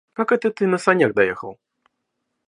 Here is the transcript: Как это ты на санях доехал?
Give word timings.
Как 0.13 0.31
это 0.31 0.49
ты 0.49 0.65
на 0.65 0.79
санях 0.79 1.13
доехал? 1.13 1.59